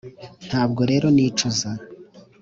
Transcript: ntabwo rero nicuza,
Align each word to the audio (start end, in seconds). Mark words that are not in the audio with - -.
ntabwo 0.47 0.81
rero 0.91 1.07
nicuza, 1.15 1.69